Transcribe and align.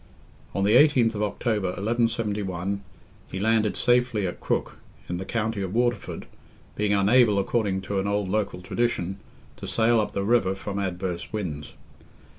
On 0.55 0.63
the 0.63 0.71
18th 0.71 1.13
of 1.13 1.21
October, 1.21 1.67
1171, 1.73 2.81
he 3.31 3.39
landed 3.39 3.77
safely 3.77 4.25
at 4.25 4.39
Crook, 4.39 4.79
in 5.07 5.19
the 5.19 5.25
county 5.25 5.61
of 5.61 5.75
Waterford, 5.75 6.25
being 6.75 6.91
unable, 6.91 7.37
according 7.37 7.81
to 7.81 7.99
an 7.99 8.07
old 8.07 8.27
local 8.27 8.61
tradition, 8.63 9.19
to 9.57 9.67
sail 9.67 10.01
up 10.01 10.13
the 10.13 10.23
river 10.23 10.55
from 10.55 10.79
adverse 10.79 11.31
winds. 11.31 11.75